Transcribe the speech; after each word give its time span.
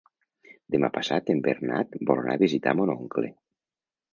Demà 0.75 0.87
passat 0.95 1.29
en 1.33 1.43
Bernat 1.47 1.99
vol 2.09 2.23
anar 2.23 2.39
a 2.39 2.43
visitar 2.45 2.75
mon 2.81 2.93
oncle. 2.95 3.35